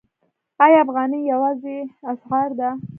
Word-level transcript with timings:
آیا 0.63 0.77
افغانۍ 0.83 1.19
یوازینۍ 1.31 1.79
اسعار 2.11 2.49
ده؟ 2.59 2.69